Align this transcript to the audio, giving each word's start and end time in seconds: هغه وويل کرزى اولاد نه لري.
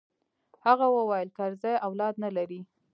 هغه 0.65 0.85
وويل 0.97 1.27
کرزى 1.37 1.73
اولاد 1.87 2.13
نه 2.23 2.29
لري. 2.35 2.61